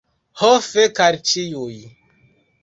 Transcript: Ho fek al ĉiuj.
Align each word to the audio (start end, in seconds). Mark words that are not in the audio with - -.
Ho 0.39 0.47
fek 0.67 1.01
al 1.09 1.19
ĉiuj. 1.33 1.77